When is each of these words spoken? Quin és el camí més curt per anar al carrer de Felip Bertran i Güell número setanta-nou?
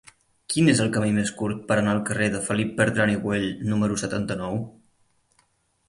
Quin 0.53 0.71
és 0.71 0.79
el 0.85 0.89
camí 0.95 1.11
més 1.17 1.33
curt 1.41 1.59
per 1.67 1.77
anar 1.83 1.93
al 1.97 2.01
carrer 2.09 2.31
de 2.37 2.41
Felip 2.49 2.73
Bertran 2.83 3.15
i 3.17 3.21
Güell 3.27 3.47
número 3.75 4.03
setanta-nou? 4.07 4.63